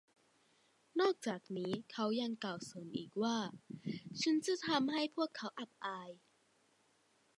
[0.99, 3.37] นอกจากนี้เขายังกล่าวเสริมอีกว่า
[4.21, 6.09] “ฉันจะทำให้พวกเขาอับอาย”